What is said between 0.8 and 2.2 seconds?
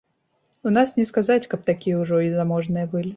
не сказаць, каб такія